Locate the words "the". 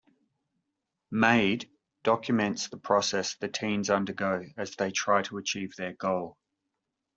2.69-2.77, 3.35-3.47